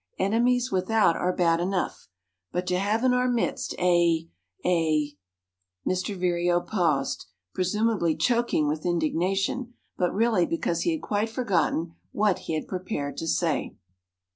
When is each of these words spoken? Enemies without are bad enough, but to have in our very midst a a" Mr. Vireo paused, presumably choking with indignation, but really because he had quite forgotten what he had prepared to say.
Enemies 0.17 0.71
without 0.71 1.15
are 1.15 1.31
bad 1.31 1.59
enough, 1.59 2.07
but 2.51 2.65
to 2.65 2.79
have 2.79 3.03
in 3.03 3.13
our 3.13 3.27
very 3.31 3.35
midst 3.35 3.75
a 3.77 4.27
a" 4.65 5.11
Mr. 5.87 6.15
Vireo 6.19 6.59
paused, 6.59 7.27
presumably 7.53 8.15
choking 8.15 8.67
with 8.67 8.83
indignation, 8.83 9.75
but 9.99 10.11
really 10.11 10.47
because 10.47 10.81
he 10.81 10.91
had 10.93 11.03
quite 11.03 11.29
forgotten 11.29 11.93
what 12.11 12.39
he 12.39 12.55
had 12.55 12.67
prepared 12.67 13.15
to 13.17 13.27
say. 13.27 13.75